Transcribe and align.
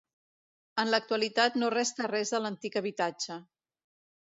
En 0.83 0.89
l'actualitat 0.93 1.59
no 1.65 1.69
resta 1.75 2.09
res 2.15 2.33
de 2.37 2.41
l'antic 2.47 2.81
habitatge. 2.83 3.39